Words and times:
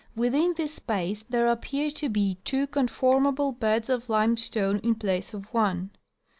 Within 0.15 0.55
this 0.55 0.73
space 0.73 1.23
there 1.29 1.45
appear 1.45 1.91
to 1.91 2.09
be 2.09 2.39
two 2.43 2.65
conform 2.65 3.27
able 3.27 3.51
beds 3.51 3.87
of 3.87 4.09
limestone 4.09 4.79
in 4.79 4.95
place 4.95 5.31
of 5.31 5.53
one. 5.53 5.91